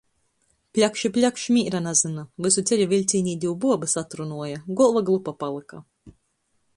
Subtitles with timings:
[0.77, 2.23] Pļakš i pļakš, mīra nazyna.
[2.47, 5.83] Vysu ceļu viļcīnī div buobys atrunuoja, golva glupa palyka.